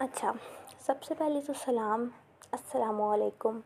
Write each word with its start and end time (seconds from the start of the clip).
اچھا 0.00 0.32
سب 0.86 1.02
سے 1.02 1.14
پہلے 1.14 1.40
تو 1.40 1.52
سلام 1.52 2.08
السلام 2.52 3.02
علیکم۔ 3.02 3.60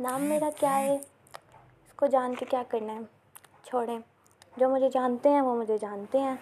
نام 0.00 0.22
میرا 0.22 0.50
کیا 0.60 0.78
ہے؟ 0.78 0.94
اس 0.94 1.92
کو 1.96 2.06
جان 2.06 2.34
کے 2.34 2.44
کیا 2.44 2.62
کرنا 2.68 2.92
ہے؟ 2.92 2.98
چھوڑیں۔ 3.64 3.98
جو 4.56 4.68
مجھے 4.68 4.90
جانتے 4.90 5.28
ہیں 5.28 5.40
وہ 5.40 5.54
مجھے 5.54 5.78
جانتے 5.78 6.18
ہیں۔ 6.18 6.34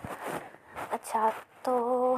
اچھا 0.91 1.31
تو 1.63 2.15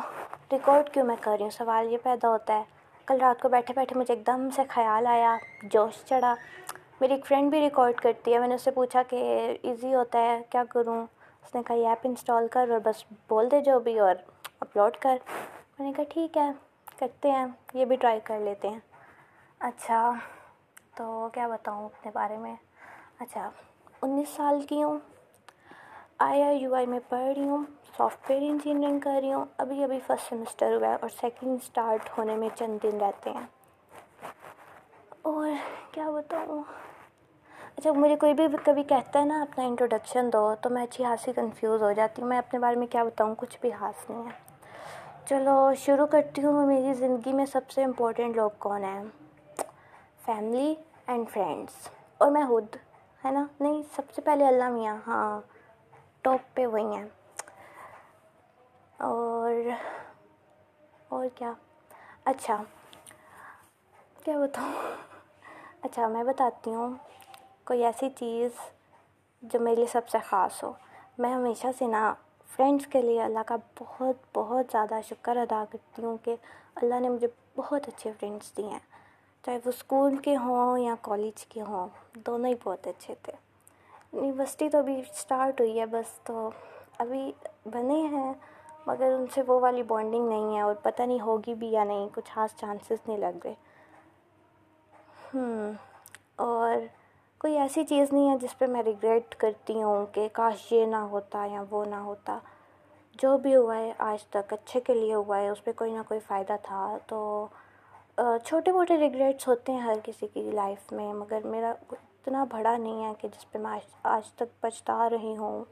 ریکارڈ 0.53 0.91
کیوں 0.91 1.05
میں 1.05 1.17
کر 1.21 1.31
رہی 1.31 1.43
ہوں؟ 1.43 1.51
سوال 1.51 1.93
یہ 1.93 1.99
پیدا 2.03 2.29
ہوتا 2.29 2.55
ہے۔ 2.55 2.63
کل 3.07 3.21
رات 3.21 3.43
کو 3.43 3.49
بیٹھے 3.49 3.75
بیٹھے 3.75 3.99
مجھے 3.99 4.15
ایک 4.15 4.27
دم 4.27 4.49
سے 4.57 4.63
خیال 4.69 5.07
آیا 5.07 5.37
جوش 5.63 6.05
چڑھا۔ 6.05 6.35
میری 7.01 7.15
ایک 7.15 7.27
فرینڈ 7.27 7.51
بھی 7.51 7.61
ریکارڈ 7.61 7.95
کرتی 7.95 8.35
ہے۔ 8.35 8.39
میں 8.39 8.49
نے 8.49 8.55
اس 8.55 8.63
سے 8.63 8.71
پوچھا 8.71 9.03
کہ 9.03 9.17
ایزی 9.63 9.95
ہوتا 9.95 10.19
ہے 10.19 10.43
کیا 10.51 10.65
کروں؟ 10.65 11.07
اس 11.45 11.55
نے 11.55 11.63
کہا 11.67 11.77
یہ 11.77 11.89
ایپ 11.89 11.99
انسٹال 12.05 12.49
کر 12.49 12.69
اور 12.71 12.81
بس 12.85 13.05
بول 13.29 13.51
دے 13.51 13.61
جو 13.61 13.81
بھی 13.81 13.99
اور 13.99 14.15
اپلوڈ 14.61 14.97
کر۔ 14.97 15.19
میں 15.79 15.87
نے 15.87 15.93
کہا 15.93 16.05
ٹھیک 16.09 16.39
ہے، 16.39 16.51
کرتے 16.99 17.31
ہیں، 17.31 17.47
یہ 17.75 17.85
بھی 17.85 17.97
ٹرائی 17.97 18.21
کر 18.25 18.39
لیتے 18.39 18.69
ہیں۔ 18.69 18.79
اچھا 19.59 20.13
تو 20.95 21.29
کیا 21.33 21.49
بتاؤں 21.49 21.85
اپنے 21.85 22.11
بارے 22.15 22.37
میں؟ 22.37 22.57
اچھا 23.19 23.51
انیس 24.03 24.29
سال 24.29 24.63
کی 24.63 24.83
ہوں۔ 24.83 24.99
آئی 26.19 26.43
آئی 26.43 26.59
یو 26.59 26.75
آئی 26.75 26.87
میں 26.87 27.01
پڑھ 27.09 27.39
رہی 27.39 27.49
ہوں 27.49 27.65
سافٹ 27.97 28.31
ویئر 28.31 28.43
انجینئرنگ 28.43 29.01
کر 29.01 29.19
رہی 29.23 29.33
ہوں۔ 29.33 29.45
ابھی 29.59 29.85
ابھی 29.85 30.01
فرسٹ 30.07 30.29
سیمسٹر 30.29 30.77
ہوا 30.77 30.89
ہے 30.89 30.97
اور 31.01 31.09
سیکنڈ 31.09 31.59
اسٹارٹ 31.63 32.19
ہونے 32.19 32.37
میں 32.37 32.49
چند 32.55 32.79
دن 32.83 32.99
رہتے 33.01 33.31
ہیں۔ 33.31 33.47
اور 35.23 35.49
کیا 35.93 36.11
بتاؤں؟ 36.11 36.63
اچھا 37.77 37.93
مجھے 37.93 38.17
کوئی 38.17 38.35
بھی 38.35 38.45
کبھی 38.65 38.83
کہتا 38.83 39.21
ہے 39.21 39.25
نا، 39.25 39.43
اپنا 39.43 39.65
انٹروڈکشن 39.65 40.33
دو، 40.33 40.55
تو 40.61 40.71
میں 40.71 40.83
اچھی 40.83 41.05
خاصی 41.05 41.33
کنفیوز 41.33 41.83
ہو 41.83 41.93
جاتی 41.93 42.23
ہوں۔ 42.23 42.29
میں 42.29 42.39
اپنے 42.39 42.59
بارے 42.59 42.77
میں 42.77 42.87
کیا 42.87 43.05
بتاؤں؟ 43.05 43.35
کچھ 43.39 43.59
بھی 43.61 43.71
خاص 43.79 44.11
نہیں 44.11 44.23
ہے۔ 44.23 44.52
چلو، 45.27 45.75
شروع 45.75 46.07
کرتی 46.07 46.45
ہوں 46.45 46.67
میری 46.67 46.95
زندگی 46.95 47.33
میں 47.33 47.47
سب 47.47 47.71
سے 47.71 47.85
امپورٹنٹ 47.85 48.37
لوگ 48.37 48.51
کون 48.59 48.85
ہیں؟ 48.85 49.05
فیملی 50.25 50.75
اینڈ 51.07 51.31
فرینڈس 51.31 51.89
اور 52.19 52.31
میں 52.31 52.45
خود، 52.49 52.67
ہے 53.25 53.31
نا؟ 53.31 53.47
نہیں، 53.61 53.83
سب 53.97 54.03
سے 54.15 54.21
پہلے 54.21 54.47
اللہ 54.47 54.69
میاں 54.69 54.97
ہاں 55.07 55.41
ٹاپ 56.23 56.55
پہ 56.55 56.67
وہی 56.67 56.97
ہیں۔ 56.97 57.05
اور 58.97 59.55
اور 61.09 61.27
کیا؟ 61.35 61.53
اچھا 62.25 62.63
کیا 64.25 64.39
بتاؤں؟ 64.39 64.73
اچھا 65.83 66.09
میں 66.09 66.25
بتاتی 66.25 66.75
ہوں، 66.75 66.95
کوئی 67.65 67.85
ایسی 67.85 68.11
چیز 68.11 68.51
جو 69.43 69.61
میرے 69.61 69.77
لیے 69.77 69.87
سب 69.87 70.09
سے 70.09 70.19
خاص 70.19 70.65
ہو۔ 70.65 70.73
میں 71.19 71.35
ہمیشہ 71.35 71.67
سے 71.79 71.87
نا 71.87 72.15
فرینڈس 72.57 72.87
کے 72.87 73.03
لیے 73.03 73.23
اللہ 73.23 73.39
کا 73.47 73.57
بہت 73.81 74.17
بہت 74.35 74.67
زیادہ 74.73 74.95
شکر 75.09 75.37
ادا 75.37 75.65
کرتی 75.71 76.05
ہوں 76.05 76.17
کہ 76.25 76.37
اللہ 76.75 77.01
نے 77.01 77.09
مجھے 77.09 77.27
بہت 77.57 77.89
اچھے 77.89 78.13
فرینڈس 78.21 78.57
دیے 78.57 78.69
ہیں۔ 78.69 78.79
چاہے 79.43 79.57
وہ 79.57 79.69
اسکول 79.69 80.17
کے 80.17 80.37
ہوں 80.37 80.79
یا 80.79 80.95
کالج 81.03 81.47
کے 81.47 81.63
ہوں، 81.63 81.89
دونوں 82.15 82.51
ہی 82.51 82.55
بہت 82.65 82.87
اچھے 82.87 83.15
تھے۔ 83.23 83.33
یونیورسٹی 84.13 84.69
تو 84.69 84.79
ابھی 84.79 85.03
اسٹارٹ 85.11 85.61
ہوئی 85.61 85.81
ہے، 85.81 85.87
بس 85.87 86.19
تو 86.23 86.51
ابھی 86.99 87.33
بنے 87.67 88.01
ہیں، 88.01 88.33
مگر 88.87 89.13
ان 89.13 89.27
سے 89.35 89.43
وہ 89.47 89.61
والی 89.61 89.83
بانڈنگ 89.83 90.29
نہیں 90.29 90.57
ہے 90.57 90.61
اور 90.61 90.75
پتہ 90.83 91.03
نہیں 91.03 91.21
ہوگی 91.21 91.55
بھی 91.55 91.69
یا 91.69 91.85
نہیں، 91.85 92.09
کچھ 92.15 92.31
خاص 92.35 92.61
چانسز 92.61 93.09
نہیں 93.09 93.19
لگ 93.19 93.47
رہے۔ 93.47 93.55
اور 96.37 96.77
کوئی 97.43 97.59
ایسی 97.59 97.85
چیز 97.85 98.13
نہیں 98.13 98.31
ہے 98.31 98.39
جس 98.39 98.59
پہ 98.59 98.67
میں 98.67 98.83
ریگریٹ 98.83 99.35
کرتی 99.35 99.83
ہوں 99.83 100.07
کہ 100.07 100.29
کاش 100.33 100.73
یہ 100.73 100.87
نہ 100.87 100.97
ہوتا 100.97 101.47
یا 101.47 101.65
وہ 101.71 101.85
نہ 101.85 101.95
ہوتا۔ 101.95 102.39
جو 103.15 103.39
بھی 103.39 103.57
ہوا 103.57 103.77
ہے 103.77 103.93
آج 103.99 104.27
تک 104.27 104.53
اچھے 104.53 104.81
کے 104.81 104.95
لیے 104.95 105.15
ہوا 105.15 105.39
ہے، 105.39 105.49
اس 105.49 105.65
پہ 105.65 105.73
کوئی 105.73 105.93
نہ 105.93 105.99
کوئی 106.09 106.21
فائدہ 106.21 106.53
تھا۔ 106.63 106.99
تو 107.07 107.47
چھوٹے 108.45 108.73
موٹے 108.73 108.99
ریگریٹس 108.99 109.49
ہوتے 109.49 109.73
ہیں 109.73 109.81
ہر 109.81 109.95
کسی 110.05 110.27
کی 110.27 110.51
لائف 110.51 110.93
میں، 110.93 111.13
مگر 111.13 111.41
میرا 111.45 111.73
اتنا 111.91 112.45
بڑا 112.45 112.77
نہیں 112.77 113.05
ہے 113.05 113.13
کہ 113.19 113.29
جس 113.29 113.53
پہ 113.53 113.59
میں 113.59 113.79
آج 114.03 114.33
تک 114.33 114.61
پچھتا 114.61 115.11
رہی 115.11 115.37
ہوں۔ 115.37 115.65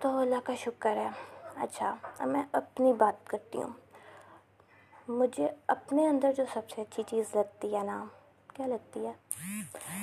تو 0.00 0.18
اللہ 0.18 0.36
کا 0.44 0.54
شکر 0.54 0.96
ہے۔ 0.96 1.08
اچھا 1.56 1.94
اب 2.18 2.28
میں 2.28 2.42
اپنی 2.52 2.92
بات 2.92 3.26
کرتی 3.26 3.62
ہوں۔ 3.62 3.70
مجھے 5.08 5.48
اپنے 5.66 6.06
اندر 6.08 6.32
جو 6.32 6.44
سب 6.52 6.70
سے 6.70 6.82
اچھی 6.82 7.02
چیز 7.02 7.24
لگتی 7.34 7.76
ہے 7.76 7.82
نا 7.82 8.04
کیا 8.54 8.66
لگتی 8.66 9.06
ہے 9.06 9.12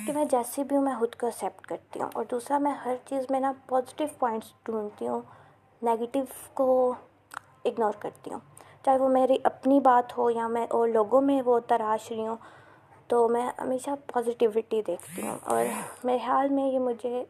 کہ 0.06 0.12
میں 0.12 0.24
جیسی 0.24 0.64
بھی 0.64 0.76
ہوں 0.76 0.82
میں 0.82 0.94
خود 0.98 1.14
کو 1.14 1.26
ایکسیپٹ 1.26 1.66
کرتی 1.66 2.00
ہوں 2.00 2.08
اور 2.14 2.24
دوسرا 2.30 2.58
میں 2.58 2.72
ہر 2.84 2.94
چیز 3.04 3.26
میں 3.30 3.40
نا 3.40 3.52
پازیٹیو 3.68 4.06
پوائنٹس 4.18 4.52
ڈھونڈتی 4.64 5.08
ہوں 5.08 5.20
نگیٹیو 5.82 6.24
کو 6.54 6.94
اگنور 7.64 7.92
کرتی 8.00 8.32
ہوں۔ 8.32 8.40
چاہے 8.84 8.98
وہ 8.98 9.08
میری 9.08 9.36
اپنی 9.44 9.78
بات 9.80 10.16
ہو 10.18 10.30
یا 10.30 10.46
میں 10.48 10.66
اور 10.70 10.88
لوگوں 10.88 11.20
میں 11.20 11.40
وہ 11.46 11.58
تراش 11.68 12.10
رہی 12.10 12.26
ہوں، 12.26 12.36
تو 13.08 13.28
میں 13.28 13.46
ہمیشہ 13.58 13.90
پازیٹیوٹی 14.12 14.82
دیکھتی 14.86 15.26
ہوں 15.26 15.38
اور 15.44 15.64
میرے 16.04 16.18
حال 16.26 16.48
میں 16.48 16.64
یہ 16.64 16.78
مجھے 16.78 17.24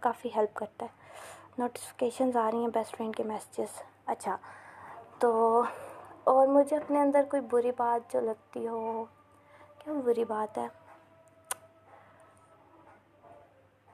کافی 0.00 0.28
ہیلپ 0.36 0.54
کرتا 0.54 0.86
ہے۔ 0.86 1.04
نوٹیفیکیشنز 1.58 2.36
آ 2.36 2.50
رہی 2.50 2.58
ہیں 2.58 2.68
بیسٹ 2.74 2.96
فرینڈ 2.96 3.16
کے 3.16 3.22
میسیجز 3.24 3.80
اچھا 4.06 4.36
تو 5.18 5.62
اور 6.24 6.46
مجھے 6.46 6.76
اپنے 6.76 7.00
اندر 7.00 7.22
کوئی 7.30 7.42
بری 7.50 7.70
بات 7.76 8.12
جو 8.12 8.20
لگتی 8.20 8.66
ہو 8.68 9.04
کیا 9.86 10.00
بری 10.04 10.24
بات 10.24 10.58
ہے؟ 10.58 10.66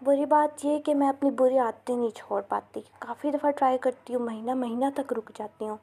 بری 0.03 0.27
بات 0.27 0.65
یہ 0.65 0.79
کہ 0.79 0.95
میں 0.95 1.09
اپنی 1.09 1.31
بری 1.31 1.59
عادتیں 1.59 1.97
نہیں 1.97 2.11
چھوڑ 2.17 2.41
پاتی۔ 2.49 2.81
کافی 2.99 3.31
دفعہ 3.31 3.51
ٹرائی 3.51 3.79
کرتی 3.79 4.15
ہوں، 4.15 4.23
مہینہ 4.23 4.55
مہینہ 4.55 4.85
تک 4.95 5.13
رک 5.13 5.31
جاتی 5.35 5.69
ہوں، 5.69 5.77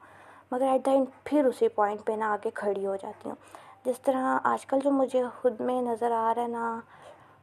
مگر 0.52 0.66
ایٹ 0.66 0.86
دا 0.86 0.90
اینڈ 0.90 1.06
پھر 1.24 1.44
اسی 1.44 1.68
پوائنٹ 1.68 2.04
پہ 2.06 2.12
نہ 2.12 2.24
آ 2.24 2.36
کے 2.42 2.50
کھڑی 2.54 2.86
ہو 2.86 2.96
جاتی 2.96 3.28
ہوں۔ 3.28 3.36
جس 3.84 4.00
طرح 4.00 4.38
آج 4.42 4.66
کل 4.66 4.78
جو 4.84 4.90
مجھے 4.90 5.22
خود 5.40 5.60
میں 5.60 5.82
نظر 5.82 6.12
آ 6.12 6.34
رہا 6.34 6.42
ہے 6.42 6.48
نا 6.48 6.80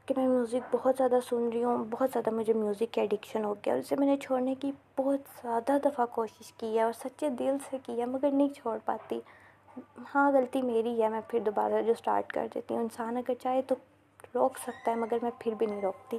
کہ 0.06 0.14
میں 0.18 0.28
میوزک 0.28 0.76
بہت 0.76 0.96
زیادہ 0.98 1.20
سن 1.30 1.50
رہی 1.54 1.64
ہوں، 1.64 1.86
بہت 1.90 2.10
زیادہ 2.14 2.36
مجھے 2.36 2.54
میوزک 2.54 2.94
کی 2.94 3.02
ایڈکشن 3.02 3.46
ہو 3.46 3.54
گیا 3.54 3.74
اور 3.74 3.80
اسے 3.80 3.96
میں 3.96 4.08
نے 4.08 4.18
چھوڑنے 4.18 4.56
کی 4.56 4.72
بہت 4.98 5.20
زیادہ 5.42 5.78
دفعہ 5.86 6.06
کوشش 6.06 6.54
کی 6.54 6.78
ہے 6.78 6.84
اور 6.84 6.94
سچے 6.94 7.30
دل 7.30 7.58
سے 7.70 7.78
کی 7.84 8.00
ہے، 8.00 8.06
مگر 8.06 8.32
نہیں 8.32 8.50
چھوڑ 8.50 8.78
پاتی۔ 8.86 9.20
ہاں 10.16 10.32
غلطی 10.32 10.62
میری 10.62 11.04
ہے، 11.04 11.10
میں 11.10 11.22
پھر 11.28 11.40
دوبارہ 11.40 11.82
جو 11.82 11.92
اسٹارٹ 11.92 12.34
کر 12.34 12.48
دیتی 12.56 12.76
ہوں، 12.76 12.82
انسان 12.82 13.18
اگر 13.18 13.34
چاہے 13.44 13.62
تو 13.62 13.76
روک 14.36 14.58
سکتا 14.58 14.92
ہے، 14.92 14.96
مگر 14.96 15.18
میں 15.22 15.32
پھر 15.40 15.54
بھی 15.54 15.66
نہیں 15.66 15.82
روکتی۔ 15.82 16.18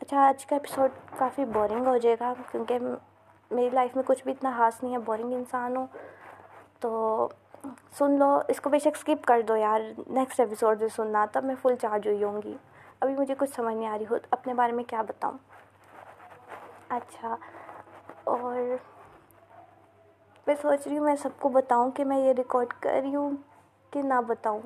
اچھا 0.00 0.20
آج 0.20 0.46
کا 0.46 0.56
ایپیسوڈ 0.56 0.90
کافی 1.18 1.44
بورنگ 1.44 1.86
ہو 1.86 1.96
جائے 1.96 2.16
گا، 2.20 2.32
کیونکہ 2.50 2.78
میری 3.50 3.70
لائف 3.70 3.96
میں 3.96 4.04
کچھ 4.06 4.24
بھی 4.24 4.32
اتنا 4.32 4.52
خاص 4.56 4.82
نہیں 4.82 4.92
ہے 4.92 4.98
بورنگ 4.98 5.32
انسان 5.32 5.76
ہوں۔ 5.76 5.86
تو 6.80 7.28
سن 7.98 8.18
لو، 8.18 8.40
اس 8.48 8.60
کو 8.60 8.70
بے 8.70 8.78
شک 8.78 8.96
اسکپ 8.96 9.24
کر 9.24 9.40
دو 9.48 9.56
یار 9.56 9.80
نیکسٹ 10.06 10.40
ایپیسوڈ 10.40 10.78
سے 10.78 10.88
سننا، 10.88 11.26
تب 11.32 11.44
میں 11.44 11.54
فل 11.62 11.76
چارج 11.76 12.08
ہوئی 12.08 12.24
ہوں 12.24 12.42
گی۔ 12.44 12.56
ابھی 13.00 13.14
مجھے 13.14 13.34
کچھ 13.38 13.50
سمجھ 13.54 13.74
نہیں 13.74 13.88
آ 13.88 13.98
رہی 13.98 14.04
ہو 14.10 14.16
اپنے 14.30 14.54
بارے 14.54 14.72
میں 14.72 14.84
کیا 14.84 15.02
بتاؤں؟ 15.02 15.38
اچھا 16.88 17.36
اور 18.24 18.56
میں 20.50 20.56
سوچ 20.62 20.86
رہی 20.86 20.98
ہوں، 20.98 21.04
میں 21.04 21.16
سب 21.16 21.28
کو 21.40 21.48
بتاؤں 21.48 21.90
کہ 21.90 22.04
میں 22.04 22.18
یہ 22.18 22.32
ریکارڈ 22.32 22.66
کر 22.80 23.00
رہی 23.02 23.14
ہوں 23.14 23.30
کہ 23.90 24.02
نہ 24.02 24.14
بتاؤں۔ 24.26 24.60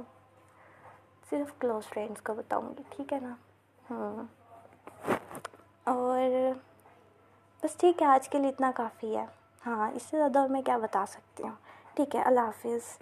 صرف 1.30 1.58
کلوز 1.58 1.86
فرینڈس 1.86 2.22
کو 2.22 2.34
بتاؤں 2.34 2.74
گی، 2.78 2.82
ٹھیک 2.90 3.12
ہے 3.12 3.18
نا؟ 3.20 3.34
ہوں۔ 3.90 4.22
اور 5.84 6.52
بس 7.62 7.76
ٹھیک 7.76 8.02
ہے، 8.02 8.06
آج 8.06 8.28
کے 8.28 8.38
لیے 8.38 8.48
اتنا 8.50 8.72
کافی 8.74 9.16
ہے۔ 9.16 9.26
ہاں 9.66 9.90
اس 9.90 10.02
سے 10.02 10.16
زیادہ 10.16 10.38
اور 10.38 10.48
میں 10.48 10.62
کیا 10.62 10.78
بتا 10.78 11.04
سکتی 11.08 11.42
ہوں؟ 11.42 11.54
ٹھیک 11.94 12.16
ہے، 12.16 12.22
اللہ 12.22 12.40
حافظ۔ 12.40 12.98